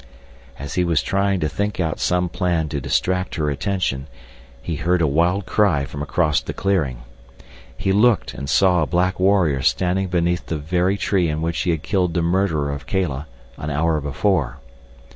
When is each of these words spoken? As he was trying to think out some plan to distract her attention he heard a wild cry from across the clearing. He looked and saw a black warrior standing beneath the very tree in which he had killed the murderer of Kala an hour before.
As 0.57 0.73
he 0.73 0.83
was 0.83 1.03
trying 1.03 1.41
to 1.41 1.47
think 1.47 1.79
out 1.79 1.99
some 1.99 2.27
plan 2.27 2.69
to 2.69 2.81
distract 2.81 3.35
her 3.35 3.51
attention 3.51 4.07
he 4.59 4.77
heard 4.77 4.99
a 4.99 5.05
wild 5.05 5.45
cry 5.45 5.85
from 5.85 6.01
across 6.01 6.41
the 6.41 6.53
clearing. 6.55 7.03
He 7.77 7.91
looked 7.91 8.33
and 8.33 8.49
saw 8.49 8.81
a 8.81 8.87
black 8.87 9.19
warrior 9.19 9.61
standing 9.61 10.07
beneath 10.07 10.47
the 10.47 10.57
very 10.57 10.97
tree 10.97 11.29
in 11.29 11.43
which 11.43 11.59
he 11.59 11.69
had 11.69 11.83
killed 11.83 12.15
the 12.15 12.23
murderer 12.23 12.71
of 12.71 12.87
Kala 12.87 13.27
an 13.59 13.69
hour 13.69 14.01
before. 14.01 14.57